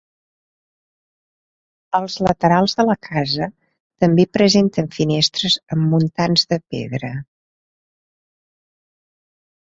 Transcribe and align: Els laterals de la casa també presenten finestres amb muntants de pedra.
Els 1.97 2.13
laterals 2.27 2.73
de 2.79 2.85
la 2.89 2.95
casa 3.07 3.49
també 4.05 4.25
presenten 4.37 4.89
finestres 4.95 5.57
amb 5.75 5.85
muntants 5.91 6.47
de 6.55 6.59
pedra. 6.77 7.11